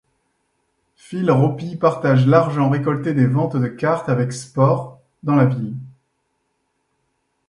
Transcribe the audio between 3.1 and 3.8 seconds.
des ventes de